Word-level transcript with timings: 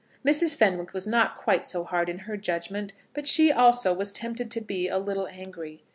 Mrs. 0.27 0.57
Fenwick 0.57 0.93
was 0.93 1.05
not 1.05 1.35
quite 1.37 1.63
so 1.63 1.83
hard 1.83 2.09
in 2.09 2.17
her 2.25 2.35
judgment, 2.35 2.91
but 3.13 3.27
she 3.27 3.51
also 3.51 3.93
was 3.93 4.11
tempted 4.11 4.49
to 4.49 4.59
be 4.59 4.87
a 4.89 4.97
little 4.97 5.27
angry. 5.27 5.83